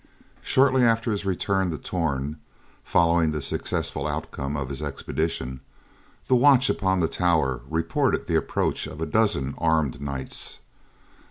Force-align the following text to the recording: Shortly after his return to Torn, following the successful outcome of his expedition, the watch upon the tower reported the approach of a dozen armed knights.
Shortly 0.41 0.83
after 0.83 1.11
his 1.11 1.27
return 1.27 1.69
to 1.69 1.77
Torn, 1.77 2.37
following 2.83 3.29
the 3.29 3.39
successful 3.39 4.07
outcome 4.07 4.57
of 4.57 4.69
his 4.69 4.81
expedition, 4.81 5.59
the 6.27 6.35
watch 6.35 6.71
upon 6.71 7.01
the 7.01 7.07
tower 7.07 7.61
reported 7.69 8.25
the 8.25 8.33
approach 8.35 8.87
of 8.87 8.99
a 8.99 9.05
dozen 9.05 9.53
armed 9.59 10.01
knights. 10.01 10.57